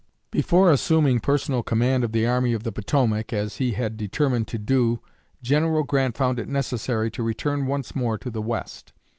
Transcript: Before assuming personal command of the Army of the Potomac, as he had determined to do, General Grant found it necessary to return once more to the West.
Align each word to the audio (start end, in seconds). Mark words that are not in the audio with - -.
Before 0.31 0.71
assuming 0.71 1.19
personal 1.19 1.61
command 1.61 2.03
of 2.03 2.11
the 2.11 2.25
Army 2.25 2.53
of 2.53 2.63
the 2.63 2.71
Potomac, 2.71 3.31
as 3.31 3.57
he 3.57 3.73
had 3.73 3.97
determined 3.97 4.47
to 4.47 4.57
do, 4.57 4.99
General 5.43 5.83
Grant 5.83 6.17
found 6.17 6.39
it 6.39 6.49
necessary 6.49 7.11
to 7.11 7.21
return 7.21 7.67
once 7.67 7.95
more 7.95 8.17
to 8.17 8.31
the 8.31 8.41
West. 8.41 8.93